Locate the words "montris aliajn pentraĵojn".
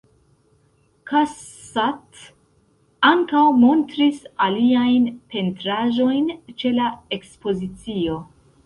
3.65-6.37